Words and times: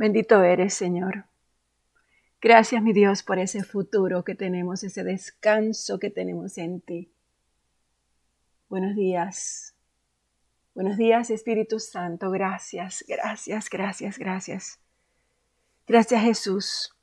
Bendito 0.00 0.42
eres, 0.42 0.72
Señor. 0.72 1.26
Gracias, 2.40 2.82
mi 2.82 2.94
Dios, 2.94 3.22
por 3.22 3.38
ese 3.38 3.62
futuro 3.62 4.24
que 4.24 4.34
tenemos, 4.34 4.82
ese 4.82 5.04
descanso 5.04 5.98
que 5.98 6.08
tenemos 6.08 6.56
en 6.56 6.80
ti. 6.80 7.12
Buenos 8.70 8.96
días. 8.96 9.76
Buenos 10.74 10.96
días, 10.96 11.28
Espíritu 11.28 11.78
Santo. 11.78 12.30
Gracias, 12.30 13.04
gracias, 13.06 13.68
gracias, 13.68 14.18
gracias. 14.18 14.80
Gracias, 15.86 16.22
Jesús. 16.22 16.96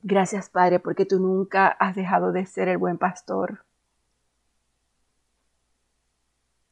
Gracias, 0.00 0.48
Padre, 0.48 0.80
porque 0.80 1.04
tú 1.04 1.20
nunca 1.20 1.68
has 1.68 1.94
dejado 1.94 2.32
de 2.32 2.46
ser 2.46 2.68
el 2.68 2.78
buen 2.78 2.96
pastor. 2.96 3.66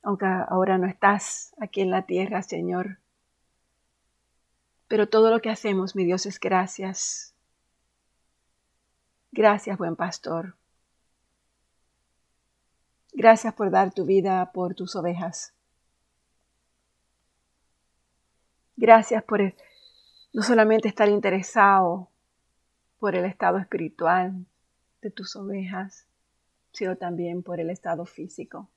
Aunque 0.03 0.25
ahora 0.25 0.79
no 0.79 0.87
estás 0.87 1.55
aquí 1.61 1.83
en 1.83 1.91
la 1.91 2.07
tierra, 2.07 2.41
Señor. 2.41 3.01
Pero 4.91 5.09
todo 5.09 5.31
lo 5.31 5.41
que 5.41 5.51
hacemos, 5.51 5.95
mi 5.95 6.05
Dios, 6.05 6.27
es 6.27 6.41
gracias. 6.41 7.33
Gracias, 9.31 9.79
buen 9.79 9.95
pastor. 9.95 10.57
Gracias 13.13 13.55
por 13.55 13.71
dar 13.71 13.95
tu 13.95 14.05
vida 14.05 14.51
por 14.53 14.75
tus 14.75 14.97
ovejas. 14.97 15.55
Gracias 18.77 19.23
por 19.23 19.55
no 20.33 20.43
solamente 20.43 20.89
estar 20.89 21.09
interesado 21.09 22.09
por 22.99 23.15
el 23.15 23.27
estado 23.27 23.59
espiritual 23.59 24.45
de 25.03 25.11
tus 25.13 25.37
ovejas, 25.37 26.09
sino 26.73 26.97
también 26.97 27.45
por 27.45 27.61
el 27.61 27.71
estado 27.71 28.07
físico. 28.07 28.69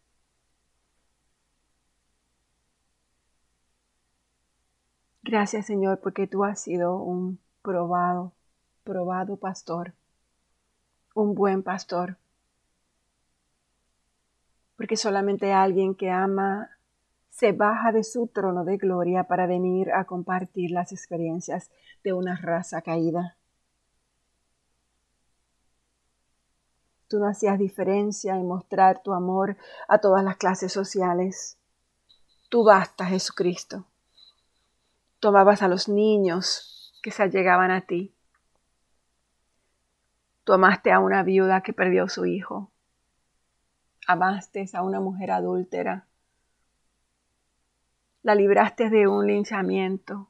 Gracias 5.34 5.66
Señor 5.66 6.00
porque 6.00 6.28
tú 6.28 6.44
has 6.44 6.62
sido 6.62 6.96
un 6.98 7.40
probado, 7.64 8.34
probado 8.84 9.36
pastor, 9.36 9.96
un 11.16 11.34
buen 11.34 11.64
pastor. 11.64 12.18
Porque 14.78 14.96
solamente 14.96 15.52
alguien 15.52 15.96
que 15.96 16.12
ama 16.12 16.70
se 17.32 17.52
baja 17.52 17.92
de 17.92 18.04
su 18.04 18.28
trono 18.28 18.64
de 18.64 18.78
gloria 18.78 19.24
para 19.24 19.48
venir 19.48 19.92
a 19.92 20.06
compartir 20.06 20.70
las 20.70 20.92
experiencias 20.92 21.72
de 22.04 22.14
una 22.14 22.36
raza 22.36 22.84
caída. 22.84 23.36
Tú 27.08 27.18
no 27.18 27.28
hacías 27.28 27.58
diferencia 27.58 28.36
en 28.36 28.48
mostrar 28.48 29.02
tu 29.02 29.14
amor 29.14 29.58
a 29.88 29.98
todas 29.98 30.24
las 30.24 30.38
clases 30.38 30.72
sociales. 30.72 31.58
Tú 32.50 32.64
basta, 32.64 33.08
Jesucristo. 33.08 33.88
Tomabas 35.24 35.64
a 35.64 35.70
los 35.70 35.88
niños 35.88 37.00
que 37.02 37.10
se 37.10 37.24
allegaban 37.24 37.72
a 37.72 37.80
ti. 37.80 38.14
Tú 40.44 40.52
amaste 40.52 40.92
a 40.92 41.00
una 41.00 41.24
viuda 41.24 41.62
que 41.62 41.72
perdió 41.72 42.10
su 42.10 42.26
hijo. 42.26 42.74
Amaste 44.06 44.66
a 44.74 44.82
una 44.82 45.00
mujer 45.00 45.32
adúltera. 45.32 46.08
La 48.22 48.36
libraste 48.36 48.90
de 48.90 49.08
un 49.08 49.26
linchamiento. 49.26 50.30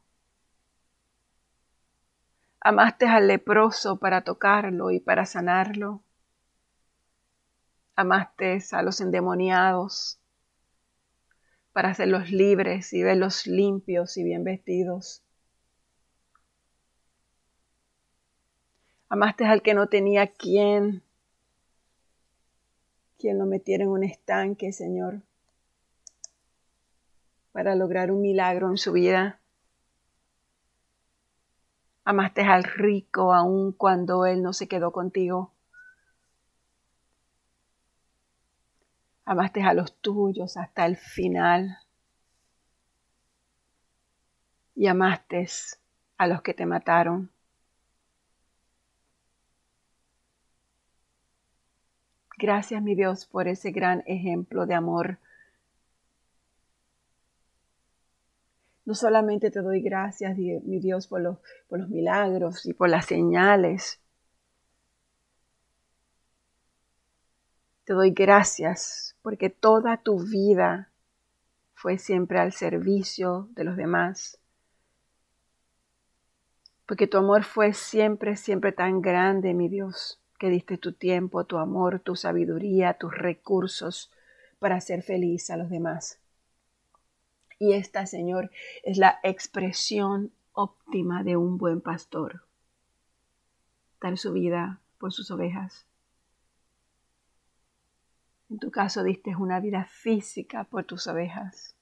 Amaste 2.62 3.08
al 3.08 3.28
leproso 3.28 3.98
para 3.98 4.24
tocarlo 4.24 4.92
y 4.92 5.00
para 5.00 5.26
sanarlo 5.26 6.04
amaste 7.96 8.60
a 8.72 8.84
los 8.84 9.02
endemoniados 9.02 10.20
para 11.74 11.90
hacerlos 11.90 12.32
libres 12.32 12.94
y 12.94 13.02
verlos 13.02 13.48
limpios 13.48 14.16
y 14.18 14.24
bien 14.24 14.44
vestidos. 14.44 15.24
Amaste 19.10 19.46
al 19.46 19.62
que 19.62 19.74
no 19.74 19.88
tenía 19.88 20.28
quien, 20.28 21.04
quien 23.20 23.38
lo 23.40 23.46
metiera 23.46 23.84
en 23.84 23.90
un 23.90 24.04
estanque, 24.04 24.72
Señor, 24.72 25.22
para 27.52 27.76
lograr 27.76 28.12
un 28.12 28.22
milagro 28.22 28.70
en 28.70 28.78
su 28.78 28.92
vida. 28.92 29.40
Amaste 32.06 32.42
al 32.42 32.64
rico 32.64 33.34
aun 33.34 33.72
cuando 33.72 34.26
él 34.26 34.44
no 34.44 34.54
se 34.54 34.68
quedó 34.68 34.92
contigo. 34.92 35.53
Amaste 39.26 39.64
a 39.64 39.74
los 39.74 39.96
tuyos 40.02 40.58
hasta 40.58 40.86
el 40.86 40.98
final. 40.98 41.78
Y 44.76 44.88
amaste 44.88 45.48
a 46.18 46.28
los 46.28 46.42
que 46.42 46.54
te 46.54 46.66
mataron. 46.66 47.32
Gracias, 52.38 52.84
mi 52.84 52.94
Dios, 52.94 53.26
por 53.26 53.48
ese 53.48 53.72
gran 53.72 54.04
ejemplo 54.06 54.66
de 54.66 54.74
amor. 54.74 55.18
No 58.86 58.96
solamente 58.96 59.50
te 59.50 59.62
doy 59.62 59.82
gracias, 59.82 60.38
mi 60.38 60.80
Dios, 60.80 61.08
por 61.08 61.22
los, 61.22 61.38
por 61.70 61.80
los 61.80 61.88
milagros 61.88 62.66
y 62.66 62.74
por 62.74 62.90
las 62.90 63.06
señales. 63.06 64.03
Te 67.86 67.94
doy 67.94 68.12
gracias 68.12 69.18
porque 69.22 69.50
toda 69.50 69.98
tu 69.98 70.20
vida 70.20 70.90
fue 71.74 71.98
siempre 71.98 72.40
al 72.40 72.54
servicio 72.54 73.50
de 73.52 73.66
los 73.66 73.76
demás. 73.76 74.40
Porque 76.86 77.08
tu 77.08 77.18
amor 77.18 77.44
fue 77.44 77.74
siempre, 77.74 78.38
siempre 78.38 78.72
tan 78.72 79.02
grande, 79.02 79.54
mi 79.54 79.68
Dios, 79.68 80.22
que 80.40 80.50
diste 80.50 80.78
tu 80.78 80.94
tiempo, 80.94 81.44
tu 81.44 81.58
amor, 81.58 82.00
tu 82.00 82.16
sabiduría, 82.16 82.94
tus 82.94 83.14
recursos 83.14 84.12
para 84.60 84.76
hacer 84.76 85.04
feliz 85.04 85.50
a 85.50 85.58
los 85.58 85.70
demás. 85.70 86.20
Y 87.60 87.74
esta, 87.74 88.06
Señor, 88.06 88.50
es 88.84 88.98
la 88.98 89.20
expresión 89.24 90.32
óptima 90.54 91.24
de 91.24 91.36
un 91.36 91.58
buen 91.58 91.82
pastor. 91.82 92.44
Dar 94.00 94.18
su 94.18 94.32
vida 94.32 94.80
por 95.00 95.12
sus 95.12 95.32
ovejas. 95.32 95.86
En 98.54 98.60
tu 98.60 98.70
caso 98.70 99.02
diste 99.04 99.36
una 99.36 99.60
vida 99.60 99.86
física 99.86 100.64
por 100.66 100.84
tus 100.84 101.08
ovejas. 101.08 101.76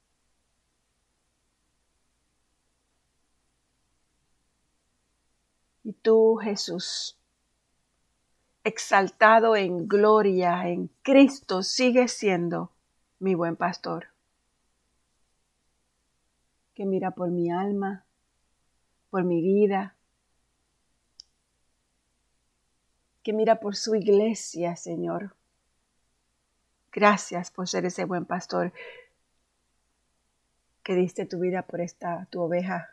Y 5.84 5.92
tú, 5.92 6.36
Jesús, 6.36 7.18
exaltado 8.64 9.54
en 9.54 9.86
gloria 9.86 10.66
en 10.66 10.88
Cristo, 11.02 11.62
sigues 11.62 12.14
siendo 12.14 12.70
mi 13.18 13.34
buen 13.34 13.56
pastor, 13.56 14.06
que 16.72 16.86
mira 16.86 17.10
por 17.10 17.28
mi 17.28 17.52
alma, 17.52 18.06
por 19.10 19.24
mi 19.24 19.42
vida, 19.42 19.94
que 23.22 23.34
mira 23.34 23.60
por 23.60 23.76
su 23.76 23.94
iglesia, 23.94 24.74
Señor, 24.74 25.36
Gracias 26.92 27.50
por 27.50 27.68
ser 27.68 27.86
ese 27.86 28.04
buen 28.04 28.26
pastor 28.26 28.70
que 30.82 30.94
diste 30.94 31.24
tu 31.24 31.40
vida 31.40 31.62
por 31.62 31.80
esta 31.80 32.26
tu 32.26 32.42
oveja. 32.42 32.90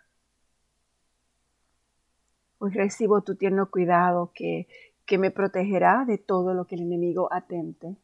Hoy 2.60 2.72
recibo 2.72 3.22
tu 3.22 3.36
tierno 3.36 3.70
cuidado 3.70 4.32
que, 4.34 4.70
que 5.06 5.18
me 5.18 5.32
protegerá 5.32 6.06
de 6.06 6.18
todo 6.18 6.54
lo 6.54 6.66
que 6.66 6.76
el 6.76 6.84
enemigo 6.84 7.28
atente. 7.34 7.98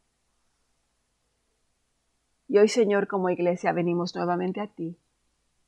Y 2.49 2.57
hoy, 2.57 2.67
Señor, 2.67 3.07
como 3.07 3.29
iglesia 3.29 3.71
venimos 3.71 4.15
nuevamente 4.15 4.59
a 4.59 4.67
ti, 4.67 4.97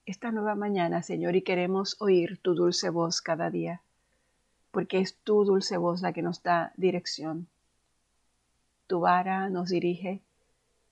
esta 0.06 0.32
nueva 0.32 0.56
mañana, 0.56 1.04
Señor, 1.04 1.38
y 1.38 1.42
queremos 1.42 1.96
oír 2.02 2.38
tu 2.42 2.54
dulce 2.54 2.90
voz 2.90 3.22
cada 3.22 3.50
día, 3.50 3.82
porque 4.72 5.00
es 5.00 5.16
tu 5.24 5.46
dulce 5.46 5.78
voz 5.78 6.02
la 6.02 6.12
que 6.12 6.22
nos 6.22 6.44
da 6.44 6.74
dirección 6.76 7.48
tu 8.88 9.02
vara 9.02 9.50
nos 9.50 9.70
dirige, 9.70 10.22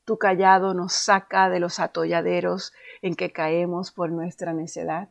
tu 0.05 0.17
callado 0.17 0.73
nos 0.73 0.93
saca 0.93 1.49
de 1.49 1.59
los 1.59 1.79
atolladeros 1.79 2.73
en 3.01 3.15
que 3.15 3.31
caemos 3.31 3.91
por 3.91 4.11
nuestra 4.11 4.53
necedad. 4.53 5.09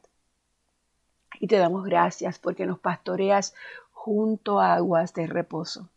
Y 1.40 1.48
te 1.48 1.56
damos 1.56 1.84
gracias 1.84 2.38
porque 2.38 2.64
nos 2.64 2.78
pastoreas 2.78 3.54
junto 3.90 4.60
a 4.60 4.74
aguas 4.74 5.12
de 5.14 5.26
reposo. 5.26 5.88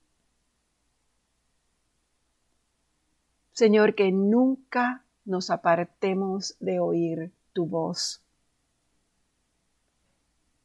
Señor, 3.54 3.96
que 3.96 4.12
nunca 4.12 5.04
nos 5.26 5.50
apartemos 5.50 6.56
de 6.60 6.80
oír 6.80 7.32
tu 7.54 7.66
voz 7.66 8.22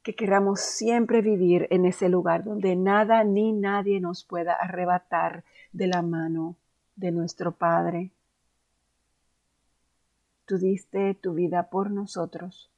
que 0.03 0.15
queramos 0.15 0.61
siempre 0.61 1.23
vivir 1.23 1.69
en 1.71 1.85
ese 1.85 2.09
lugar 2.09 2.43
donde 2.45 2.75
nada 2.75 3.23
ni 3.25 3.53
nadie 3.53 4.01
nos 4.01 4.25
pueda 4.25 4.53
arrebatar 4.53 5.45
de 5.73 5.87
la 5.87 6.03
mano 6.03 6.57
de 6.97 7.13
nuestro 7.13 7.53
Padre. 7.53 8.11
Tú 10.53 10.59
tu 11.23 11.33
vida 11.33 11.71
por 11.71 11.91
nosotros. 11.91 12.71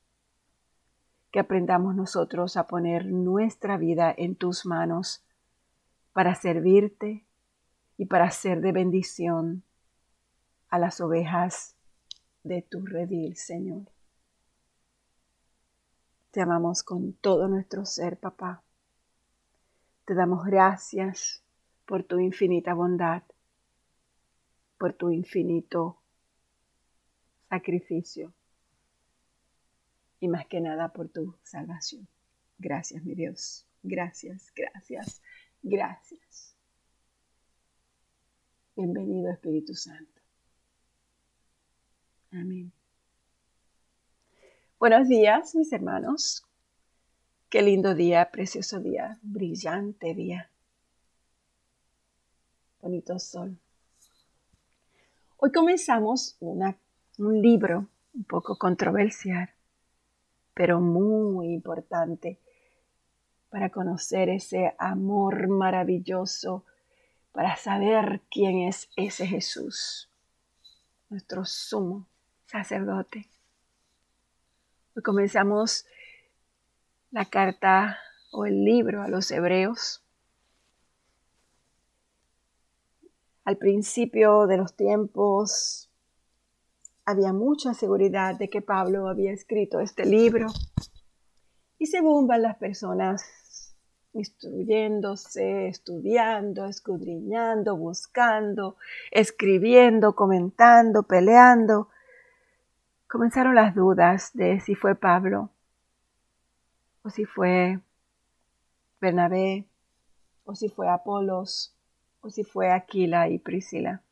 que 1.32 1.40
aprendamos 1.40 1.96
nosotros 1.96 2.56
a 2.56 2.68
poner 2.68 3.06
nuestra 3.06 3.76
vida 3.78 4.14
en 4.16 4.36
tus 4.36 4.64
manos 4.64 5.24
para 6.12 6.36
servirte 6.36 7.26
y 7.96 8.06
para 8.06 8.30
ser 8.30 8.60
de 8.60 8.70
bendición 8.70 9.64
a 10.68 10.78
las 10.78 11.00
ovejas 11.00 11.74
de 12.44 12.62
tu 12.62 12.86
redil, 12.86 13.34
Señor. 13.36 13.90
Te 16.30 16.42
amamos 16.42 16.84
con 16.84 17.12
todo 17.14 17.48
nuestro 17.48 17.84
ser, 17.84 18.20
papá. 18.20 18.62
Te 20.04 20.14
damos 20.14 20.44
gracias 20.44 21.42
por 21.86 22.04
tu 22.04 22.20
infinita 22.20 22.72
bondad, 22.72 23.24
por 24.78 24.92
tu 24.92 25.10
infinito 25.10 25.98
sacrificio 27.54 28.32
y 30.18 30.26
más 30.26 30.44
que 30.46 30.60
nada 30.60 30.92
por 30.92 31.08
tu 31.08 31.36
salvación. 31.44 32.08
Gracias, 32.58 33.04
mi 33.04 33.14
Dios. 33.14 33.64
Gracias, 33.84 34.52
gracias, 34.56 35.22
gracias. 35.62 36.56
Bienvenido 38.74 39.30
Espíritu 39.30 39.72
Santo. 39.74 40.20
Amén. 42.32 42.72
Buenos 44.80 45.06
días, 45.08 45.54
mis 45.54 45.72
hermanos. 45.72 46.44
Qué 47.48 47.62
lindo 47.62 47.94
día, 47.94 48.32
precioso 48.32 48.80
día, 48.80 49.16
brillante 49.22 50.12
día. 50.12 50.50
Bonito 52.80 53.16
sol. 53.20 53.56
Hoy 55.36 55.52
comenzamos 55.52 56.36
una, 56.40 56.76
un 57.18 57.40
libro 57.40 57.88
un 58.14 58.24
poco 58.24 58.56
controversial, 58.56 59.50
pero 60.52 60.80
muy 60.80 61.52
importante 61.52 62.38
para 63.50 63.70
conocer 63.70 64.28
ese 64.28 64.74
amor 64.78 65.48
maravilloso, 65.48 66.64
para 67.32 67.56
saber 67.56 68.22
quién 68.30 68.62
es 68.62 68.88
ese 68.96 69.26
Jesús, 69.26 70.08
nuestro 71.08 71.44
sumo 71.44 72.06
sacerdote. 72.46 73.28
Hoy 74.96 75.02
comenzamos 75.02 75.86
la 77.10 77.24
carta 77.24 77.98
o 78.32 78.46
el 78.46 78.64
libro 78.64 79.02
a 79.02 79.08
los 79.08 79.30
hebreos. 79.30 80.02
Al 83.44 83.56
principio 83.56 84.46
de 84.46 84.56
los 84.56 84.74
tiempos 84.74 85.83
había 87.06 87.32
mucha 87.32 87.74
seguridad 87.74 88.38
de 88.38 88.48
que 88.48 88.62
Pablo 88.62 89.08
había 89.08 89.32
escrito 89.32 89.80
este 89.80 90.06
libro 90.06 90.46
y 91.78 91.86
según 91.86 92.26
van 92.26 92.42
las 92.42 92.56
personas 92.56 93.76
instruyéndose, 94.14 95.66
estudiando, 95.66 96.66
escudriñando, 96.66 97.76
buscando, 97.76 98.76
escribiendo, 99.10 100.14
comentando, 100.14 101.02
peleando, 101.02 101.88
comenzaron 103.08 103.56
las 103.56 103.74
dudas 103.74 104.30
de 104.32 104.60
si 104.60 104.76
fue 104.76 104.94
Pablo 104.94 105.50
o 107.02 107.10
si 107.10 107.24
fue 107.24 107.80
Bernabé 109.00 109.66
o 110.44 110.54
si 110.54 110.68
fue 110.68 110.88
Apolos 110.88 111.76
o 112.20 112.30
si 112.30 112.44
fue 112.44 112.70
Aquila 112.70 113.28
y 113.28 113.38
Priscila. 113.38 114.03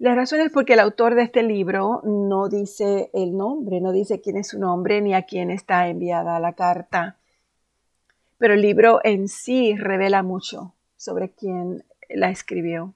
La 0.00 0.16
razón 0.16 0.40
es 0.40 0.50
porque 0.50 0.72
el 0.72 0.80
autor 0.80 1.14
de 1.14 1.22
este 1.22 1.44
libro 1.44 2.02
no 2.04 2.48
dice 2.48 3.10
el 3.14 3.36
nombre, 3.36 3.80
no 3.80 3.92
dice 3.92 4.20
quién 4.20 4.36
es 4.36 4.48
su 4.48 4.58
nombre 4.58 5.00
ni 5.00 5.14
a 5.14 5.22
quién 5.22 5.52
está 5.52 5.86
enviada 5.86 6.40
la 6.40 6.54
carta. 6.54 7.18
Pero 8.38 8.54
el 8.54 8.62
libro 8.62 8.98
en 9.04 9.28
sí 9.28 9.76
revela 9.76 10.24
mucho 10.24 10.74
sobre 10.96 11.30
quién 11.30 11.84
la 12.08 12.30
escribió. 12.30 12.94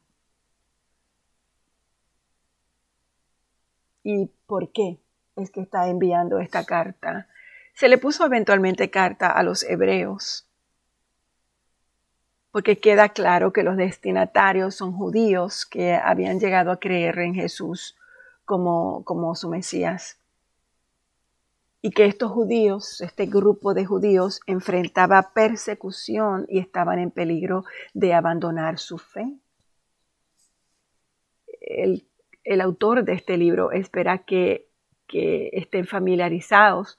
y 4.04 4.30
por 4.46 4.70
qué 4.70 5.00
es 5.34 5.50
que 5.50 5.62
está 5.62 5.88
enviando 5.88 6.38
esta 6.38 6.64
carta. 6.64 7.26
Se 7.72 7.88
le 7.88 7.98
puso 7.98 8.24
eventualmente 8.24 8.90
carta 8.90 9.30
a 9.30 9.42
los 9.42 9.64
hebreos, 9.64 10.46
porque 12.54 12.78
queda 12.78 13.08
claro 13.08 13.52
que 13.52 13.64
los 13.64 13.76
destinatarios 13.76 14.76
son 14.76 14.92
judíos 14.92 15.66
que 15.66 15.94
habían 15.94 16.38
llegado 16.38 16.70
a 16.70 16.78
creer 16.78 17.18
en 17.18 17.34
Jesús 17.34 17.96
como, 18.44 19.04
como 19.04 19.34
su 19.34 19.50
Mesías. 19.50 20.20
Y 21.82 21.90
que 21.90 22.06
estos 22.06 22.30
judíos, 22.30 23.00
este 23.00 23.26
grupo 23.26 23.74
de 23.74 23.84
judíos, 23.84 24.40
enfrentaba 24.46 25.32
persecución 25.34 26.46
y 26.48 26.60
estaban 26.60 27.00
en 27.00 27.10
peligro 27.10 27.64
de 27.92 28.14
abandonar 28.14 28.78
su 28.78 28.98
fe. 28.98 29.34
El 31.60 32.06
el 32.44 32.60
autor 32.60 33.04
de 33.04 33.14
este 33.14 33.36
libro 33.36 33.72
espera 33.72 34.18
que, 34.18 34.68
estén 35.16 35.86
familiarizados 35.86 36.98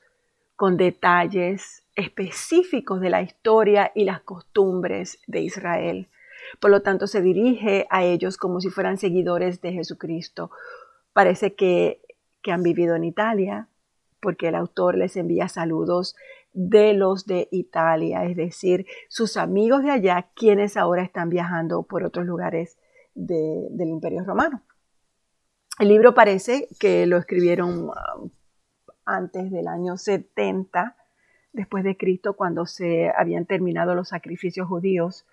con 0.56 0.78
detalles 0.78 1.85
específicos 1.96 3.02
de 3.02 3.10
la 3.10 3.22
historia 3.22 3.92
y 3.96 4.06
las 4.06 4.22
costumbres 4.22 5.20
de 5.28 5.42
Israel. 5.42 6.10
Por 6.60 6.72
lo 6.72 6.82
tanto, 6.82 7.08
se 7.08 7.22
dirige 7.22 7.88
a 7.90 8.04
ellos 8.04 8.38
como 8.38 8.60
si 8.62 8.70
fueran 8.70 8.98
seguidores 8.98 9.62
de 9.62 9.74
Jesucristo. 9.74 10.52
Parece 11.14 11.56
que, 11.56 12.02
que 12.42 12.52
han 12.52 12.64
vivido 12.64 12.96
en 12.96 13.04
Italia, 13.04 13.68
porque 14.22 14.50
el 14.50 14.56
autor 14.56 14.98
les 14.98 15.16
envía 15.18 15.48
saludos 15.48 16.16
de 16.54 16.94
los 16.94 17.26
de 17.26 17.50
Italia, 17.52 18.24
es 18.26 18.38
decir, 18.38 18.86
sus 19.10 19.36
amigos 19.36 19.84
de 19.84 19.92
allá, 19.92 20.30
quienes 20.36 20.78
ahora 20.78 21.04
están 21.04 21.30
viajando 21.30 21.84
por 21.84 22.04
otros 22.04 22.26
lugares 22.26 22.78
del 23.14 23.90
Imperio 23.90 24.24
Romano. 24.24 24.62
El 25.80 25.90
libro 25.90 26.14
parece 26.14 26.70
que 26.80 27.06
lo 27.06 27.18
escribieron 27.18 27.90
um, 27.90 28.30
antes 29.06 29.52
del 29.52 29.68
año 29.68 29.98
70 29.98 30.96
después 31.56 31.84
de 31.84 31.98
Cristo, 31.98 32.34
cuando 32.34 32.66
se 32.66 33.12
habían 33.16 33.46
terminado 33.46 33.96
los 33.96 34.10
sacrificios 34.10 34.68
judíos 34.68 35.26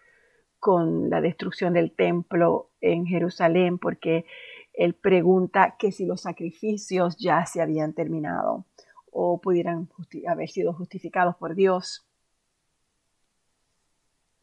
con 0.58 1.10
la 1.10 1.20
destrucción 1.20 1.74
del 1.74 1.92
templo 1.92 2.70
en 2.80 3.06
Jerusalén, 3.06 3.78
porque 3.78 4.24
él 4.72 4.94
pregunta 4.94 5.76
que 5.78 5.92
si 5.92 6.06
los 6.06 6.22
sacrificios 6.22 7.16
ya 7.16 7.44
se 7.46 7.60
habían 7.60 7.92
terminado 7.92 8.64
o 9.10 9.40
pudieran 9.40 9.88
haber 10.26 10.48
sido 10.48 10.72
justificados 10.72 11.36
por 11.36 11.54
Dios. 11.54 12.06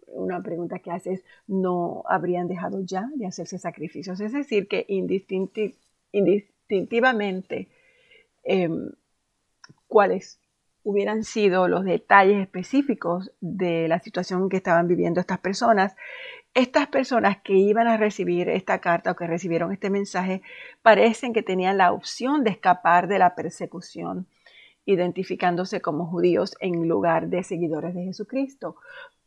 Una 0.08 0.42
pregunta 0.44 0.80
que 0.80 0.92
hace 0.92 1.14
es, 1.14 1.26
¿no 1.48 2.04
habrían 2.08 2.48
dejado 2.48 2.82
ya 2.82 3.10
de 3.16 3.26
hacerse 3.26 3.58
sacrificios? 3.58 4.20
Es 4.20 4.34
decir, 4.34 4.68
que 4.68 4.86
indistintivamente 4.88 5.80
indistintivamente 6.12 7.68
em, 8.44 8.92
cuáles 9.88 10.40
hubieran 10.84 11.24
sido 11.24 11.68
los 11.68 11.84
detalles 11.84 12.42
específicos 12.42 13.32
de 13.42 13.88
la 13.88 14.00
situación 14.00 14.50
que 14.50 14.58
estaban 14.58 14.88
viviendo 14.88 15.20
estas 15.20 15.40
personas, 15.40 15.96
estas 16.54 16.88
personas 16.88 17.38
que 17.44 17.54
iban 17.54 17.88
a 17.88 17.98
recibir 17.98 18.50
esta 18.50 18.80
carta 18.80 19.12
o 19.12 19.16
que 19.16 19.28
recibieron 19.28 19.72
este 19.72 19.90
mensaje 19.90 20.42
parecen 20.82 21.34
que 21.34 21.44
tenían 21.44 21.78
la 21.78 21.92
opción 21.92 22.44
de 22.44 22.52
escapar 22.52 23.08
de 23.08 23.20
la 23.20 23.36
persecución, 23.36 24.28
identificándose 24.86 25.82
como 25.82 26.08
judíos 26.08 26.56
en 26.60 26.88
lugar 26.88 27.28
de 27.28 27.44
seguidores 27.44 27.94
de 27.94 28.06
Jesucristo. 28.06 28.76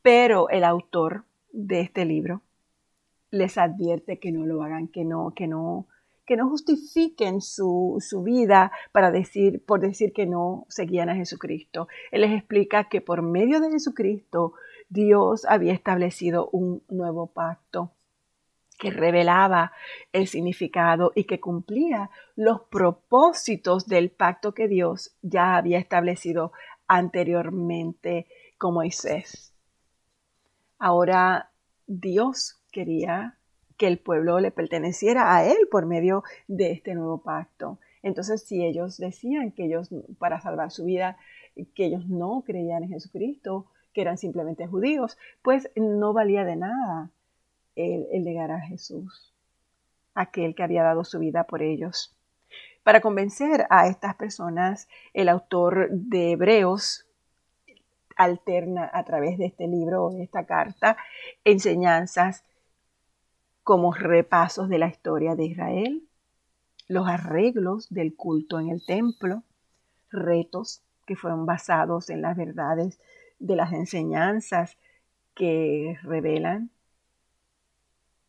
Pero 0.02 0.48
el 0.48 0.64
autor 0.64 1.24
de 1.52 1.80
este 1.80 2.04
libro 2.04 2.42
les 3.30 3.56
advierte 3.56 4.18
que 4.18 4.32
no 4.32 4.44
lo 4.44 4.62
hagan, 4.62 4.88
que 4.88 5.04
no, 5.04 5.32
que 5.34 5.46
no, 5.46 5.86
que 6.24 6.36
no 6.36 6.48
justifiquen 6.48 7.40
su, 7.40 8.00
vida 8.24 8.72
para 8.92 9.10
decir, 9.10 9.64
por 9.64 9.80
decir 9.80 10.12
que 10.12 10.26
no 10.26 10.66
seguían 10.68 11.08
a 11.10 11.16
Jesucristo. 11.16 11.88
Él 12.10 12.22
les 12.22 12.32
explica 12.32 12.88
que 12.88 13.00
por 13.00 13.22
medio 13.22 13.60
de 13.60 13.70
Jesucristo 13.70 14.54
Dios 14.88 15.44
había 15.46 15.72
establecido 15.72 16.48
un 16.52 16.82
nuevo 16.88 17.26
pacto 17.26 17.92
que 18.78 18.90
revelaba 18.90 19.72
el 20.12 20.26
significado 20.26 21.12
y 21.14 21.24
que 21.24 21.40
cumplía 21.40 22.10
los 22.34 22.62
propósitos 22.62 23.86
del 23.86 24.10
pacto 24.10 24.54
que 24.54 24.66
Dios 24.66 25.14
ya 25.22 25.56
había 25.56 25.78
establecido 25.78 26.52
anteriormente 26.88 28.26
con 28.58 28.74
Moisés. 28.74 29.54
Ahora 30.78 31.52
Dios 31.86 32.60
quería 32.72 33.38
que 33.82 33.88
el 33.88 33.98
pueblo 33.98 34.38
le 34.38 34.52
perteneciera 34.52 35.34
a 35.34 35.44
él 35.44 35.56
por 35.68 35.86
medio 35.86 36.22
de 36.46 36.70
este 36.70 36.94
nuevo 36.94 37.18
pacto. 37.18 37.80
Entonces, 38.04 38.44
si 38.44 38.64
ellos 38.64 38.96
decían 38.96 39.50
que 39.50 39.64
ellos, 39.64 39.90
para 40.20 40.40
salvar 40.40 40.70
su 40.70 40.84
vida, 40.84 41.16
que 41.74 41.86
ellos 41.86 42.06
no 42.06 42.44
creían 42.46 42.84
en 42.84 42.90
Jesucristo, 42.90 43.66
que 43.92 44.02
eran 44.02 44.18
simplemente 44.18 44.68
judíos, 44.68 45.18
pues 45.42 45.68
no 45.74 46.12
valía 46.12 46.44
de 46.44 46.54
nada 46.54 47.10
el, 47.74 48.06
el 48.12 48.22
negar 48.22 48.52
a 48.52 48.60
Jesús, 48.60 49.34
aquel 50.14 50.54
que 50.54 50.62
había 50.62 50.84
dado 50.84 51.02
su 51.02 51.18
vida 51.18 51.42
por 51.42 51.60
ellos. 51.60 52.14
Para 52.84 53.00
convencer 53.00 53.66
a 53.68 53.88
estas 53.88 54.14
personas, 54.14 54.86
el 55.12 55.28
autor 55.28 55.88
de 55.90 56.30
Hebreos 56.30 57.08
alterna 58.14 58.88
a 58.92 59.02
través 59.02 59.38
de 59.38 59.46
este 59.46 59.66
libro 59.66 60.10
de 60.10 60.22
esta 60.22 60.44
carta 60.44 60.96
enseñanzas 61.44 62.44
como 63.64 63.92
repasos 63.92 64.68
de 64.68 64.78
la 64.78 64.88
historia 64.88 65.34
de 65.34 65.44
Israel, 65.44 66.02
los 66.88 67.08
arreglos 67.08 67.88
del 67.90 68.14
culto 68.14 68.60
en 68.60 68.68
el 68.68 68.84
templo, 68.84 69.42
retos 70.10 70.82
que 71.06 71.16
fueron 71.16 71.46
basados 71.46 72.10
en 72.10 72.22
las 72.22 72.36
verdades 72.36 73.00
de 73.38 73.56
las 73.56 73.72
enseñanzas 73.72 74.76
que 75.34 75.98
revelan. 76.02 76.70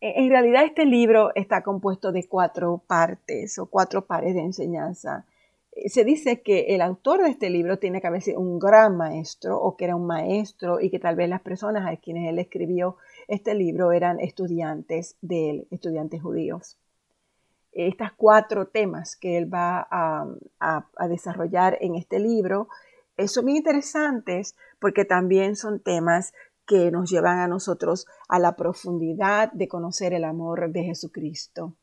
En 0.02 0.30
realidad 0.30 0.66
este 0.66 0.86
libro 0.86 1.32
está 1.36 1.62
compuesto 1.62 2.12
de 2.12 2.28
cuatro 2.28 2.82
partes 2.88 3.58
o 3.58 3.68
cuatro 3.68 4.06
pares 4.06 4.34
de 4.36 4.42
enseñanza. 4.42 5.26
Se 5.88 6.04
dice 6.04 6.42
que 6.42 6.76
el 6.76 6.82
autor 6.82 7.24
de 7.24 7.30
este 7.30 7.50
libro 7.50 7.80
tiene 7.80 8.02
que 8.02 8.08
haber 8.08 8.22
sido 8.22 8.40
un 8.40 8.60
gran 8.60 8.98
maestro 8.98 9.60
o 9.60 9.76
que 9.76 9.86
era 9.86 9.96
un 9.96 10.06
maestro 10.06 10.80
y 10.80 10.90
que 10.90 11.00
tal 11.00 11.16
vez 11.16 11.30
las 11.30 11.42
personas 11.42 11.88
a 11.88 11.96
quienes 11.98 12.30
él 12.30 12.38
escribió 12.38 12.98
este 13.28 13.54
libro 13.56 13.92
eran 13.92 14.20
estudiantes 14.20 15.18
de 15.22 15.50
él, 15.50 15.68
estudiantes 15.72 16.22
judíos. 16.22 16.78
Estas 17.72 18.12
cuatro 18.14 18.68
temas 18.68 19.16
que 19.16 19.38
él 19.38 19.52
va 19.52 19.88
a, 19.90 21.08
desarrollar 21.08 21.78
en 21.82 21.96
este 21.96 22.20
libro 22.20 22.68
eh, 23.18 23.28
son 23.28 23.46
muy 23.46 23.58
interesantes 23.58 24.56
porque 24.80 25.06
también 25.06 25.56
son 25.56 25.80
temas 25.80 26.34
que 26.66 26.92
nos 26.92 27.10
llevan 27.10 27.40
a 27.40 27.48
nosotros 27.48 28.08
a 28.28 28.40
la 28.40 28.56
profundidad 28.56 29.52
de 29.52 29.68
conocer 29.68 30.14
el 30.14 30.24
amor 30.24 30.72
de 30.72 30.84
Jesucristo. 30.84 31.76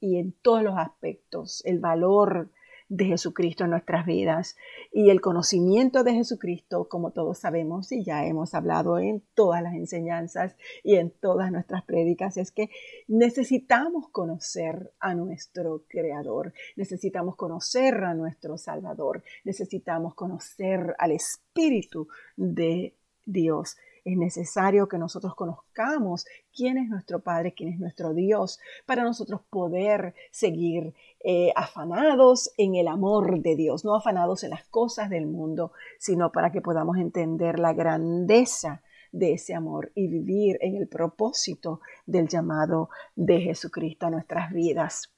Y 0.00 0.18
en 0.18 0.32
todos 0.32 0.62
los 0.62 0.78
aspectos, 0.78 1.62
el 1.66 1.78
valor 1.78 2.50
de 2.90 3.06
Jesucristo 3.06 3.64
en 3.64 3.70
nuestras 3.70 4.04
vidas. 4.04 4.56
Y 4.92 5.08
el 5.08 5.20
conocimiento 5.22 6.04
de 6.04 6.12
Jesucristo, 6.12 6.88
como 6.88 7.12
todos 7.12 7.38
sabemos 7.38 7.90
y 7.92 8.04
ya 8.04 8.26
hemos 8.26 8.52
hablado 8.52 8.98
en 8.98 9.22
todas 9.34 9.62
las 9.62 9.74
enseñanzas 9.74 10.56
y 10.82 10.96
en 10.96 11.10
todas 11.10 11.50
nuestras 11.52 11.84
prédicas, 11.84 12.36
es 12.36 12.50
que 12.50 12.68
necesitamos 13.08 14.08
conocer 14.10 14.92
a 14.98 15.14
nuestro 15.14 15.84
Creador, 15.88 16.52
necesitamos 16.76 17.36
conocer 17.36 17.94
a 18.04 18.12
nuestro 18.12 18.58
Salvador, 18.58 19.22
necesitamos 19.44 20.14
conocer 20.14 20.94
al 20.98 21.12
Espíritu 21.12 22.08
de 22.36 22.96
Dios 23.24 23.76
es 24.12 24.16
necesario 24.16 24.88
que 24.88 24.98
nosotros 24.98 25.34
conozcamos 25.34 26.26
quién 26.54 26.78
es 26.78 26.88
nuestro 26.88 27.20
Padre, 27.20 27.54
quién 27.54 27.70
es 27.70 27.78
nuestro 27.78 28.14
Dios, 28.14 28.58
para 28.86 29.02
nosotros 29.02 29.40
poder 29.50 30.14
seguir 30.30 30.94
eh, 31.20 31.52
afanados 31.56 32.52
en 32.56 32.74
el 32.74 32.88
amor 32.88 33.40
de 33.40 33.56
Dios, 33.56 33.84
no 33.84 33.94
afanados 33.94 34.44
en 34.44 34.50
las 34.50 34.66
cosas 34.68 35.10
del 35.10 35.26
mundo, 35.26 35.72
sino 35.98 36.32
para 36.32 36.50
que 36.50 36.60
podamos 36.60 36.96
entender 36.98 37.58
la 37.58 37.72
grandeza 37.72 38.82
de 39.12 39.32
ese 39.32 39.54
amor 39.54 39.90
y 39.94 40.08
vivir 40.08 40.58
en 40.60 40.76
el 40.76 40.88
propósito 40.88 41.80
del 42.06 42.28
llamado 42.28 42.90
de 43.16 43.40
Jesucristo 43.40 44.06
a 44.06 44.10
nuestras 44.10 44.52
vidas. 44.52 45.12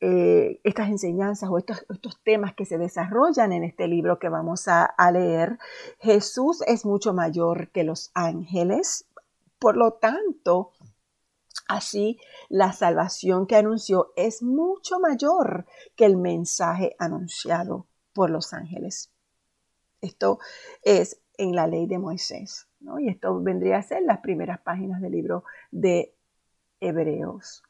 Eh, 0.00 0.60
estas 0.62 0.90
enseñanzas 0.90 1.50
o 1.50 1.58
estos, 1.58 1.84
temas 2.22 2.54
que 2.54 2.64
se 2.64 2.78
desarrollan 2.78 3.52
en 3.52 3.64
este 3.64 3.88
libro 3.88 4.20
que 4.20 4.28
vamos 4.28 4.68
a, 4.68 4.94
leer, 5.10 5.58
Jesús 5.98 6.62
es 6.68 6.84
mucho 6.84 7.12
mayor 7.14 7.70
que 7.70 7.82
los 7.82 8.12
ángeles, 8.14 9.06
por 9.58 9.76
lo 9.76 9.94
tanto, 9.94 10.70
así 11.66 12.20
la 12.48 12.72
salvación 12.72 13.48
que 13.48 13.56
anunció 13.56 14.12
es 14.14 14.40
mucho 14.40 15.00
mayor 15.00 15.66
que 15.96 16.04
el 16.04 16.16
mensaje 16.16 16.94
anunciado 17.00 17.86
por 18.12 18.30
los 18.30 18.52
ángeles. 18.52 19.10
Esto 20.00 20.38
es 20.82 21.20
en 21.38 21.56
la 21.56 21.66
ley 21.66 21.88
de 21.88 21.98
Moisés, 21.98 22.68
¿no? 22.78 23.00
y 23.00 23.08
esto 23.08 23.40
vendría 23.40 23.78
a 23.78 23.82
ser 23.82 24.02
las 24.02 24.18
primeras 24.18 24.60
páginas 24.60 25.00
del 25.00 25.12
libro 25.12 25.42
de 25.72 26.14
Hebreos. 26.78 27.64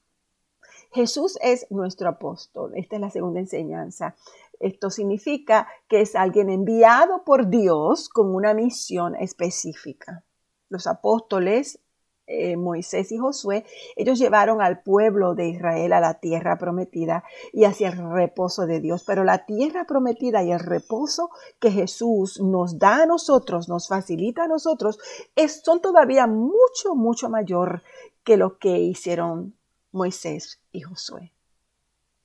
Jesús 0.90 1.38
es 1.42 1.66
nuestro 1.70 2.08
apóstol. 2.08 2.72
Esta 2.74 2.96
es 2.96 3.02
la 3.02 3.10
segunda 3.10 3.40
enseñanza. 3.40 4.16
Esto 4.60 4.90
significa 4.90 5.68
que 5.88 6.00
es 6.00 6.16
alguien 6.16 6.50
enviado 6.50 7.24
por 7.24 7.48
Dios 7.48 8.08
con 8.08 8.34
una 8.34 8.54
misión 8.54 9.14
específica. 9.14 10.24
Los 10.68 10.86
apóstoles, 10.86 11.78
eh, 12.26 12.56
Moisés 12.56 13.12
y 13.12 13.18
Josué, 13.18 13.64
ellos 13.96 14.18
llevaron 14.18 14.60
al 14.60 14.82
pueblo 14.82 15.34
de 15.34 15.48
Israel 15.48 15.92
a 15.92 16.00
la 16.00 16.14
tierra 16.14 16.58
prometida 16.58 17.24
y 17.52 17.64
hacia 17.64 17.88
el 17.88 18.12
reposo 18.12 18.66
de 18.66 18.80
Dios. 18.80 19.04
Pero 19.06 19.24
la 19.24 19.46
tierra 19.46 19.84
prometida 19.84 20.42
y 20.42 20.52
el 20.52 20.60
reposo 20.60 21.30
que 21.60 21.70
Jesús 21.70 22.40
nos 22.40 22.78
da 22.78 23.02
a 23.02 23.06
nosotros, 23.06 23.68
nos 23.68 23.88
facilita 23.88 24.44
a 24.44 24.48
nosotros, 24.48 24.98
es, 25.36 25.62
son 25.62 25.80
todavía 25.80 26.26
mucho, 26.26 26.94
mucho 26.94 27.30
mayor 27.30 27.82
que 28.24 28.36
lo 28.36 28.58
que 28.58 28.78
hicieron 28.78 29.57
Moisés 29.92 30.60
y 30.72 30.82
Josué. 30.82 31.32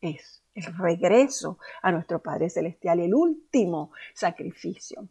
Es 0.02 0.42
el 0.54 0.78
regreso 0.78 1.58
a 1.82 1.92
nuestro 1.92 2.22
Padre 2.22 2.50
Celestial, 2.50 3.00
el 3.00 3.14
último 3.14 3.92
sacrificio. 4.14 5.08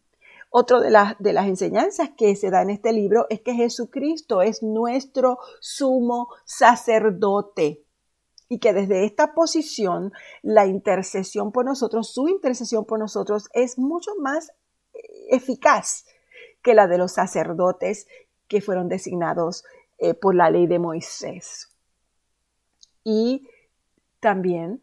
Otro 0.50 0.80
de, 0.80 0.90
de, 1.18 1.32
las 1.32 1.46
enseñanzas 1.46 2.10
que 2.10 2.36
se 2.36 2.50
da 2.50 2.60
en 2.62 2.70
este 2.70 2.92
libro 2.92 3.26
es 3.30 3.40
que 3.40 3.54
Jesucristo 3.54 4.42
es 4.42 4.62
nuestro 4.62 5.38
sumo 5.60 6.28
sacerdote 6.44 7.82
y 8.50 8.58
que 8.58 8.74
desde 8.74 9.06
esta 9.06 9.32
posición 9.32 10.12
la 10.42 10.66
intercesión 10.66 11.52
por 11.52 11.64
nosotros, 11.64 12.12
su 12.12 12.28
intercesión 12.28 12.84
por 12.84 12.98
nosotros 12.98 13.48
es 13.54 13.78
mucho 13.78 14.10
más 14.20 14.50
eh, 14.92 15.00
eficaz 15.30 16.04
que 16.62 16.74
la 16.74 16.86
de 16.86 16.98
los 16.98 17.12
sacerdotes 17.12 18.06
que 18.48 18.60
fueron 18.60 18.90
designados 18.90 19.64
eh, 19.96 20.12
por 20.12 20.34
la 20.34 20.50
ley 20.50 20.66
de 20.66 20.78
Moisés. 20.78 21.71
Y 23.04 23.48
también 24.20 24.80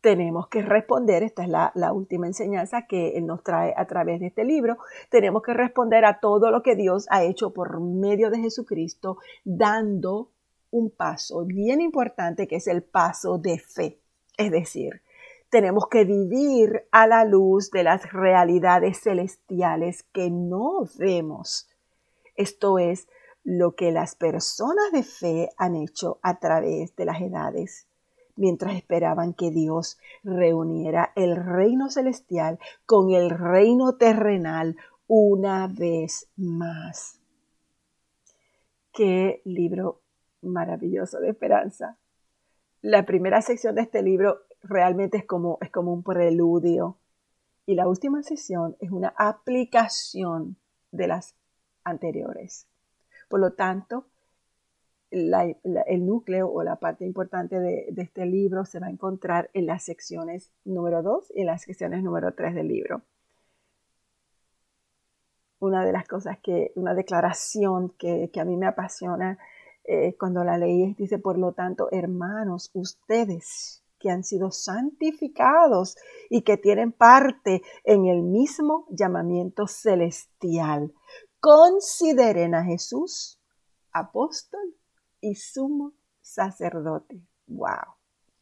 tenemos 0.00 0.48
que 0.48 0.62
responder, 0.62 1.22
esta 1.22 1.42
es 1.42 1.48
la, 1.48 1.92
última 1.92 2.26
enseñanza 2.26 2.86
que 2.86 3.16
Él 3.16 3.26
nos 3.26 3.42
trae 3.42 3.74
a 3.76 3.86
través 3.86 4.20
de 4.20 4.28
este 4.28 4.44
libro, 4.44 4.78
tenemos 5.10 5.42
que 5.42 5.54
responder 5.54 6.04
a 6.04 6.20
todo 6.20 6.50
lo 6.50 6.62
que 6.62 6.76
Dios 6.76 7.06
ha 7.10 7.24
hecho 7.24 7.52
por 7.52 7.80
medio 7.80 8.30
de 8.30 8.38
Jesucristo, 8.38 9.18
dando 9.44 10.30
un 10.70 10.90
paso 10.90 11.44
bien 11.44 11.80
importante 11.80 12.46
que 12.46 12.56
es 12.56 12.68
el 12.68 12.82
paso 12.82 13.38
de 13.38 13.58
fe. 13.58 13.98
Es 14.36 14.50
decir, 14.50 15.02
tenemos 15.50 15.88
que 15.88 16.04
vivir 16.04 16.84
a 16.92 17.06
la 17.06 17.24
luz 17.24 17.70
de 17.70 17.82
las 17.82 18.12
realidades 18.12 19.00
celestiales 19.00 20.04
que 20.12 20.30
no 20.30 20.84
vemos. 20.98 21.68
Esto 22.36 22.78
es, 22.78 23.08
lo 23.50 23.74
que 23.74 23.92
las 23.92 24.14
personas 24.14 24.92
de 24.92 25.02
fe 25.02 25.48
han 25.56 25.74
hecho 25.74 26.18
a 26.20 26.38
través 26.38 26.94
de 26.96 27.06
las 27.06 27.18
edades, 27.22 27.88
mientras 28.36 28.76
esperaban 28.76 29.32
que 29.32 29.50
Dios 29.50 29.96
reuniera 30.22 31.12
el 31.16 31.34
reino 31.34 31.88
celestial 31.88 32.58
con 32.84 33.10
el 33.10 33.30
reino 33.30 33.96
terrenal 33.96 34.76
una 35.06 35.66
vez 35.66 36.28
más. 36.36 37.22
Qué 38.92 39.40
libro 39.46 40.02
maravilloso 40.42 41.18
de 41.18 41.30
esperanza. 41.30 41.96
La 42.82 43.06
primera 43.06 43.40
sección 43.40 43.76
de 43.76 43.80
este 43.80 44.02
libro 44.02 44.42
realmente 44.62 45.16
es 45.16 45.24
como, 45.24 45.56
es 45.62 45.70
como 45.70 45.94
un 45.94 46.02
preludio 46.02 46.98
y 47.64 47.76
la 47.76 47.88
última 47.88 48.22
sección 48.22 48.76
es 48.78 48.90
una 48.90 49.14
aplicación 49.16 50.58
de 50.90 51.06
las 51.06 51.34
anteriores. 51.82 52.66
Por 53.28 53.40
lo 53.40 53.52
tanto, 53.52 54.06
el 55.10 56.06
núcleo 56.06 56.50
o 56.50 56.62
la 56.62 56.76
parte 56.76 57.04
importante 57.04 57.58
de, 57.60 57.92
este 57.96 58.26
libro 58.26 58.64
se 58.64 58.78
va 58.78 58.88
a 58.88 58.90
encontrar 58.90 59.50
en 59.54 59.66
las 59.66 59.84
secciones 59.84 60.52
número 60.64 61.02
2 61.02 61.32
y 61.34 61.40
en 61.40 61.46
las 61.46 61.62
secciones 61.62 62.02
número 62.02 62.34
3 62.34 62.54
del 62.54 62.68
libro. 62.68 63.02
Una 65.60 65.84
de 65.84 65.92
las 65.92 66.06
cosas 66.06 66.38
que, 66.42 66.72
una 66.76 66.94
declaración 66.94 67.90
que, 67.98 68.30
a 68.38 68.44
mí 68.44 68.56
me 68.56 68.66
apasiona 68.66 69.38
eh, 69.84 70.14
cuando 70.18 70.44
la 70.44 70.58
leí 70.58 70.94
dice, 70.94 71.18
por 71.18 71.38
lo 71.38 71.52
tanto, 71.52 71.88
hermanos, 71.90 72.70
ustedes 72.74 73.82
que 73.98 74.10
han 74.10 74.22
sido 74.22 74.50
santificados 74.52 75.96
y 76.30 76.42
que 76.42 76.56
tienen 76.56 76.92
parte 76.92 77.62
en 77.82 78.06
el 78.06 78.22
mismo 78.22 78.86
llamamiento 78.90 79.66
celestial, 79.66 80.92
consideren 81.40 82.54
a 82.54 82.64
Jesús 82.64 83.40
apóstol 83.92 84.74
y 85.20 85.34
sumo 85.34 85.92
sacerdote. 86.20 87.20
¡Wow! 87.46 87.94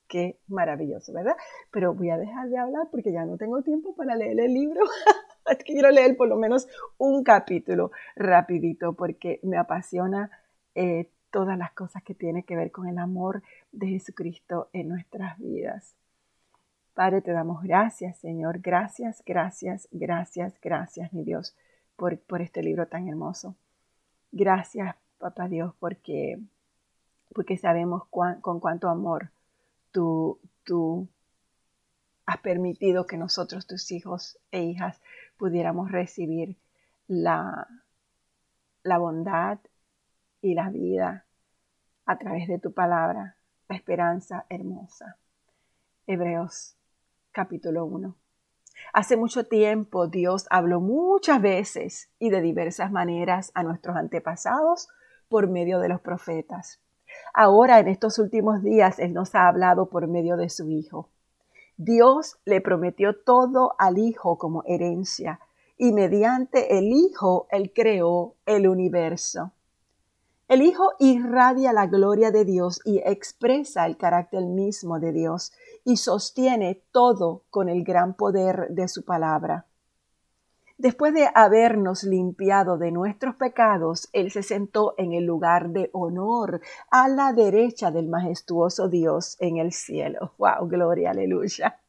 Qué 0.09 0.39
maravilloso, 0.47 1.13
¿verdad? 1.13 1.37
Pero 1.71 1.95
voy 1.95 2.11
a 2.11 2.19
dejar 2.19 2.49
de 2.49 2.59
hablar 2.59 2.89
porque 2.91 3.13
ya 3.13 3.25
no 3.25 3.37
tengo 3.37 3.63
tiempo 3.63 3.95
para 3.95 4.15
leer 4.15 4.39
el 4.39 4.55
libro. 4.55 4.81
Quiero 5.65 5.91
leer 5.91 6.17
por 6.17 6.29
lo 6.29 6.37
menos 6.37 6.69
un 6.99 7.25
capítulo 7.25 7.91
rapidito 8.15 8.93
porque 8.93 9.41
me 9.43 9.59
apasiona 9.59 10.31
eh, 10.75 11.11
todas 11.31 11.59
las 11.59 11.73
cosas 11.73 12.03
que 12.03 12.15
tienen 12.15 12.45
que 12.45 12.57
ver 12.57 12.71
con 12.71 12.89
el 12.89 12.99
amor 12.99 13.43
de 13.73 13.89
Jesucristo 13.89 14.69
en 14.73 14.89
nuestras 14.89 15.39
vidas. 15.39 15.95
Padre, 16.95 17.21
te 17.21 17.33
damos 17.33 17.63
gracias, 17.63 18.17
Señor. 18.19 18.61
Gracias, 18.61 19.23
gracias, 19.27 19.89
gracias, 19.91 20.55
gracias, 20.63 21.13
mi 21.13 21.25
Dios, 21.25 21.55
por, 21.97 22.19
por 22.21 22.43
este 22.43 22.63
libro 22.63 22.87
tan 22.87 23.09
hermoso. 23.09 23.57
Gracias, 24.33 24.95
Papá 25.19 25.49
Dios, 25.49 25.75
porque, 25.79 26.39
porque 27.35 27.57
sabemos 27.57 28.07
con 28.09 28.61
cuánto 28.61 28.89
amor 28.89 29.31
tú, 29.91 30.39
tú 30.65 31.09
has 32.27 32.39
permitido 32.39 33.07
que 33.07 33.17
nosotros, 33.17 33.67
tus 33.67 33.91
hijos 33.93 34.39
e 34.51 34.63
hijas, 34.63 35.01
pudiéramos 35.39 35.91
recibir 35.91 36.59
la, 37.07 37.67
la 38.83 38.99
bondad 38.99 39.59
y 40.43 40.55
la 40.55 40.71
vida 40.71 41.25
a 42.05 42.19
través 42.19 42.47
de 42.49 42.59
tu 42.59 42.73
palabra, 42.73 43.37
la 43.69 43.77
esperanza 43.77 44.45
hermosa. 44.49 45.17
Hebreos 46.07 46.77
capítulo 47.33 47.85
1. 47.87 48.26
Hace 48.93 49.17
mucho 49.17 49.45
tiempo 49.45 50.07
Dios 50.07 50.47
habló 50.51 50.81
muchas 50.81 51.41
veces 51.41 52.11
y 52.19 52.31
de 52.31 52.41
diversas 52.41 52.91
maneras 52.91 53.53
a 53.55 53.63
nuestros 53.63 53.97
antepasados 53.97 54.89
por 55.29 55.49
medio 55.49 55.81
de 55.81 55.89
los 55.89 56.01
profetas. 56.01 56.81
Ahora, 57.35 57.79
en 57.79 57.89
estos 57.89 58.19
últimos 58.19 58.63
días, 58.63 58.99
Él 58.99 59.13
nos 59.13 59.35
ha 59.35 59.49
hablado 59.49 59.89
por 59.89 60.07
medio 60.07 60.37
de 60.37 60.49
su 60.49 60.71
Hijo. 60.71 61.11
Dios 61.77 62.39
le 62.45 62.61
prometió 62.61 63.17
todo 63.17 63.75
al 63.79 63.99
Hijo 63.99 64.39
como 64.39 64.63
herencia 64.67 65.41
y 65.77 65.93
mediante 65.93 66.79
el 66.79 66.87
Hijo 66.87 67.47
Él 67.51 67.73
creó 67.75 68.35
el 68.47 68.67
universo. 68.67 69.53
El 70.49 70.63
Hijo 70.63 70.93
irradia 71.01 71.73
la 71.73 71.87
gloria 71.87 72.31
de 72.31 72.45
Dios 72.45 72.81
y 72.85 72.99
expresa 72.99 73.85
el 73.85 73.97
carácter 73.97 74.45
mismo 74.45 75.01
de 75.01 75.13
Dios 75.13 75.53
y 75.85 75.97
sostiene 75.97 76.85
todo 76.93 77.43
con 77.51 77.69
el 77.69 77.83
gran 77.83 78.15
poder 78.15 78.69
de 78.71 78.87
su 78.87 79.05
palabra. 79.05 79.67
Después 80.79 81.15
de 81.15 81.29
habernos 81.35 82.05
limpiado 82.05 82.79
de 82.79 82.93
nuestros 82.93 83.35
pecados, 83.35 84.09
Él 84.13 84.31
se 84.31 84.45
sentó 84.45 84.95
en 84.99 85.15
el 85.15 85.25
lugar 85.25 85.71
de 85.71 85.91
honor 85.93 86.61
a 86.93 87.09
la 87.09 87.33
derecha 87.33 87.91
del 87.91 88.09
majestuoso 88.09 88.89
Dios 88.89 89.37
en 89.41 89.57
el 89.57 89.73
cielo. 89.73 90.35
¡Wow! 90.39 90.69
Gloria, 90.69 91.11
aleluya. 91.11 91.81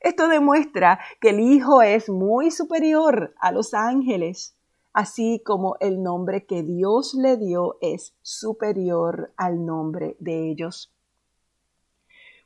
Esto 0.00 0.28
demuestra 0.28 0.98
que 1.20 1.30
el 1.30 1.40
Hijo 1.40 1.82
es 1.82 2.08
muy 2.08 2.50
superior 2.50 3.34
a 3.38 3.52
los 3.52 3.74
ángeles, 3.74 4.56
así 4.92 5.42
como 5.44 5.76
el 5.80 6.02
nombre 6.02 6.44
que 6.46 6.62
Dios 6.62 7.14
le 7.14 7.36
dio 7.36 7.78
es 7.80 8.14
superior 8.22 9.32
al 9.36 9.64
nombre 9.64 10.16
de 10.20 10.50
ellos. 10.50 10.92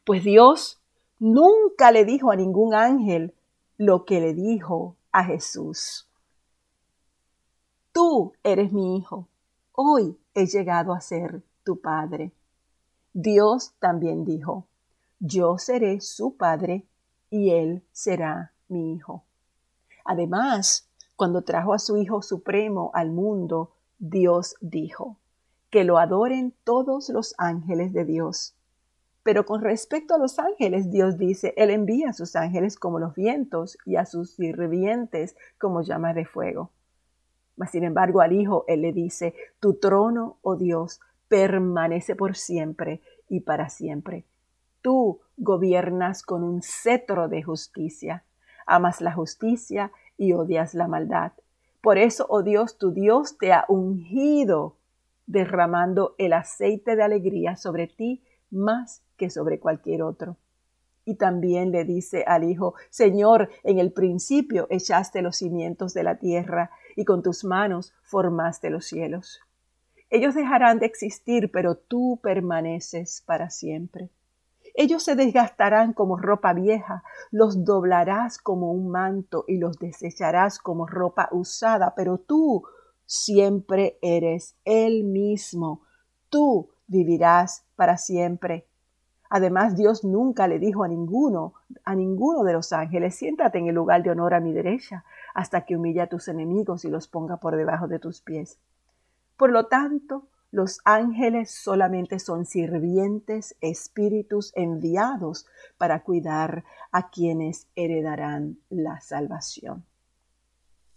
Pues 0.05 0.23
Dios 0.23 0.81
nunca 1.19 1.91
le 1.91 2.05
dijo 2.05 2.31
a 2.31 2.37
ningún 2.37 2.75
ángel 2.75 3.35
lo 3.76 4.05
que 4.05 4.21
le 4.21 4.35
dijo 4.35 4.97
a 5.12 5.25
Jesús. 5.25 6.09
Tú 7.93 8.33
eres 8.43 8.73
mi 8.73 8.99
hijo. 8.99 9.26
Hoy 9.73 10.19
he 10.35 10.47
llegado 10.47 10.93
a 10.93 11.00
ser 11.00 11.43
tu 11.65 11.81
padre. 11.81 12.33
Dios 13.12 13.75
también 13.79 14.25
dijo, 14.25 14.67
yo 15.19 15.57
seré 15.59 16.00
su 16.00 16.37
padre 16.37 16.87
y 17.31 17.50
él 17.50 17.83
será 17.93 18.53
mi 18.69 18.95
hijo. 18.95 19.25
Además, 20.05 20.86
cuando 21.16 21.42
trajo 21.42 21.75
a 21.75 21.78
su 21.78 21.96
Hijo 21.96 22.23
Supremo 22.23 22.90
al 22.94 23.11
mundo, 23.11 23.73
Dios 23.99 24.54
dijo, 24.61 25.18
que 25.70 25.85
lo 25.85 25.99
adoren 25.99 26.54
todos 26.64 27.08
los 27.08 27.35
ángeles 27.38 27.92
de 27.92 28.04
Dios 28.04 28.56
pero 29.26 29.44
con 29.44 29.61
respecto 29.61 30.14
a 30.14 30.18
los 30.18 30.38
ángeles, 30.38 30.88
Dios 30.88 31.18
dice, 31.18 31.52
Él 31.56 31.70
envía 31.70 32.11
a 32.11 32.12
sus 32.12 32.37
ángeles 32.37 32.78
como 32.78 33.00
los 33.00 33.12
vientos 33.16 33.76
y 33.85 33.96
a 33.96 34.06
sus 34.06 34.37
sirvientes 34.37 35.34
como 35.58 35.82
llamas 35.82 36.14
de 36.14 36.25
fuego. 36.25 36.71
Mas 37.56 37.73
sin 37.73 37.82
embargo 37.82 38.21
al 38.21 38.32
Hijo 38.32 38.64
Él 38.69 38.82
le 38.82 38.93
dice, 38.93 39.34
tu 39.58 39.80
trono, 39.80 40.38
oh 40.43 40.54
Dios, 40.54 41.00
permanece 41.26 42.14
por 42.14 42.36
siempre 42.36 43.00
y 43.28 43.41
para 43.41 43.69
siempre. 43.69 44.26
Tú 44.80 45.19
gobiernas 45.36 46.23
con 46.23 46.45
un 46.45 46.62
cetro 46.62 47.26
de 47.26 47.43
justicia, 47.43 48.23
amas 48.64 49.00
la 49.00 49.10
justicia 49.10 49.91
y 50.17 50.33
odias 50.33 50.75
la 50.75 50.89
maldad. 50.89 51.33
Por 51.81 51.99
eso, 51.99 52.26
oh 52.29 52.43
Dios, 52.43 52.79
tu 52.79 52.91
Dios 52.91 53.39
te 53.39 53.52
ha 53.52 53.65
ungido, 53.69 54.76
derramando 55.26 56.15
el 56.19 56.33
aceite 56.33 56.97
de 56.97 57.02
alegría 57.02 57.57
sobre 57.57 57.87
ti 57.87 58.23
más 58.50 59.02
que 59.17 59.31
sobre 59.31 59.59
cualquier 59.59 60.02
otro. 60.02 60.37
Y 61.05 61.15
también 61.15 61.71
le 61.71 61.85
dice 61.85 62.25
al 62.26 62.45
Hijo, 62.45 62.75
Señor, 62.91 63.50
en 63.63 63.79
el 63.79 63.93
principio 63.93 64.67
echaste 64.71 65.23
los 65.23 65.37
cimientos 65.37 65.95
de 65.95 66.02
la 66.02 66.19
tierra 66.19 66.71
y 66.97 67.05
con 67.05 67.23
tus 67.23 67.45
manos 67.45 67.95
formaste 68.02 68.71
los 68.71 68.87
cielos. 68.87 69.41
Ellos 70.11 70.35
dejarán 70.35 70.79
de 70.79 70.87
existir, 70.87 71.50
pero 71.52 71.76
tú 71.76 72.19
permaneces 72.23 73.23
para 73.26 73.50
siempre. 73.50 74.11
Ellos 74.78 75.02
se 75.02 75.17
desgastarán 75.17 75.95
como 75.95 76.19
ropa 76.19 76.52
vieja, 76.52 77.02
los 77.30 77.65
doblarás 77.65 78.36
como 78.36 78.71
un 78.73 78.91
manto 78.91 79.45
y 79.49 79.56
los 79.56 79.78
desecharás 79.78 80.58
como 80.58 80.86
ropa 80.86 81.30
usada, 81.32 81.95
pero 81.97 82.19
tú 82.19 82.62
siempre 83.06 83.99
eres 84.02 84.54
el 84.67 85.04
mismo. 85.04 85.80
Tú 86.28 86.69
vivirás 86.86 87.65
para 87.75 87.97
siempre. 87.97 88.67
Además, 89.30 89.76
Dios 89.76 90.04
nunca 90.04 90.47
le 90.47 90.58
dijo 90.58 90.84
a 90.84 90.89
ninguno, 90.89 91.54
a 91.84 91.95
ninguno 91.95 92.45
de 92.45 92.52
los 92.52 92.73
ángeles, 92.75 93.17
siéntate 93.17 93.58
en 93.58 93.69
el 93.69 93.75
lugar 93.75 94.02
de 94.02 94.10
honor 94.10 94.34
a 94.34 94.41
mi 94.41 94.52
derecha, 94.52 95.04
hasta 95.34 95.62
que 95.62 95.75
humille 95.75 96.02
a 96.02 96.08
tus 96.08 96.28
enemigos 96.28 96.84
y 96.84 96.91
los 96.91 97.08
ponga 97.08 97.39
por 97.39 97.56
debajo 97.56 97.89
de 97.89 97.99
tus 97.99 98.21
pies. 98.21 98.60
Por 99.39 99.50
lo 99.50 99.67
tanto, 99.69 100.28
los 100.50 100.80
ángeles 100.85 101.50
solamente 101.50 102.19
son 102.19 102.47
sirvientes, 102.47 103.56
espíritus 103.61 104.52
enviados 104.54 105.47
para 105.78 106.02
cuidar 106.02 106.65
a 106.93 107.11
quienes 107.11 107.69
heredarán 107.75 108.59
la 108.71 109.00
salvación. 109.00 109.85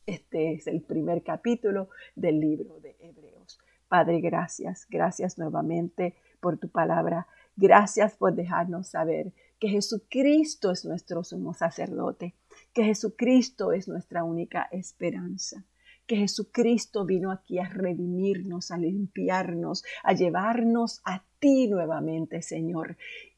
Este 0.05 0.53
es 0.53 0.67
el 0.67 0.81
primer 0.81 1.23
capítulo 1.23 1.89
del 2.15 2.39
libro 2.39 2.79
de 2.79 2.95
Hebreos. 2.99 3.59
Padre, 3.87 4.21
gracias, 4.21 4.87
gracias 4.89 5.37
nuevamente 5.37 6.15
por 6.39 6.57
tu 6.57 6.69
palabra 6.69 7.27
Gracias 7.61 8.15
por 8.15 8.35
dejarnos 8.35 8.87
saber 8.87 9.33
que 9.59 9.67
Jesucristo 9.67 10.71
es 10.71 10.85
nuestro 10.85 11.25
sumo 11.25 11.53
sacerdote, 11.53 12.33
que 12.71 12.85
Jesucristo 12.85 13.73
es 13.73 13.89
nuestra 13.89 14.23
única 14.23 14.69
esperanza, 14.71 15.65
que 16.09 16.17
Jesucristo 16.17 17.05
vino 17.05 17.31
aquí 17.31 17.59
a 17.59 17.69
redimirnos, 17.69 18.71
a 18.71 18.79
limpiarnos, 18.79 19.83
a 20.01 20.13
llevarnos 20.13 21.01
a 21.05 21.23
ti 21.37 21.67
nuevamente, 21.67 22.41
Señor. 22.41 22.97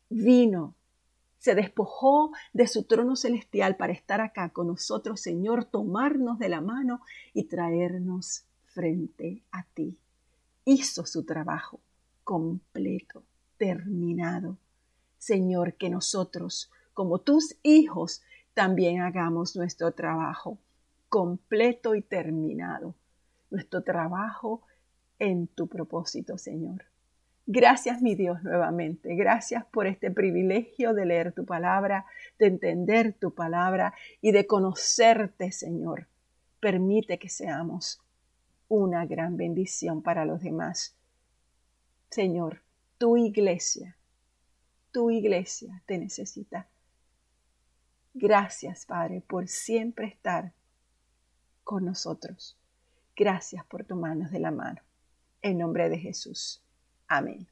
Vino, 0.10 0.74
se 1.38 1.54
despojó 1.54 2.32
de 2.54 2.68
su 2.68 2.84
trono 2.84 3.18
celestial 3.18 3.76
para 3.76 3.92
estar 3.92 4.22
acá 4.22 4.52
con 4.52 4.68
nosotros, 4.68 5.20
Señor, 5.20 5.66
tomarnos 5.66 6.40
de 6.40 6.48
la 6.48 6.62
mano 6.62 7.02
y 7.34 7.44
traernos 7.44 8.46
frente 8.64 9.44
a 9.52 9.66
ti. 9.74 9.98
Hizo 10.64 11.06
su 11.06 11.26
trabajo 11.26 11.82
completo 12.24 13.22
terminado. 13.58 14.56
Señor, 15.18 15.74
que 15.74 15.90
nosotros, 15.90 16.72
como 16.94 17.20
tus 17.20 17.58
hijos, 17.64 18.22
también 18.54 19.02
hagamos 19.02 19.58
nuestro 19.58 19.92
trabajo 19.92 20.58
completo 21.12 21.94
y 21.94 22.02
terminado. 22.02 22.96
Nuestro 23.50 23.84
trabajo 23.84 24.62
en 25.20 25.48
tu 25.48 25.68
propósito, 25.68 26.38
Señor. 26.38 26.86
Gracias, 27.46 28.02
mi 28.02 28.16
Dios, 28.16 28.42
nuevamente. 28.44 29.14
Gracias 29.16 29.66
por 29.66 29.88
este 29.88 30.10
privilegio 30.10 30.94
de 30.94 31.06
leer 31.06 31.34
tu 31.34 31.44
palabra, 31.46 32.06
de 32.40 32.46
entender 32.46 33.12
tu 33.12 33.34
palabra 33.34 33.94
y 34.22 34.32
de 34.32 34.48
conocerte, 34.48 35.52
Señor. 35.52 36.08
Permite 36.62 37.20
que 37.20 37.28
seamos 37.28 38.00
una 38.70 39.06
gran 39.06 39.36
bendición 39.36 40.02
para 40.02 40.24
los 40.24 40.42
demás. 40.42 40.96
Señor, 42.10 42.62
tu 42.98 43.18
iglesia, 43.18 43.98
tu 44.94 45.12
iglesia 45.12 45.84
te 45.86 45.98
necesita. 45.98 46.70
Gracias, 48.14 48.86
Padre, 48.86 49.22
por 49.28 49.50
siempre 49.50 50.08
estar 50.08 50.54
con 51.72 51.86
nosotros. 51.86 52.58
Gracias 53.16 53.66
por 53.66 53.86
tomarnos 53.86 54.30
de 54.30 54.40
la 54.40 54.52
mano. 54.52 54.82
En 55.42 55.58
nombre 55.58 55.88
de 55.88 55.98
Jesús. 55.98 56.62
Amén. 57.08 57.48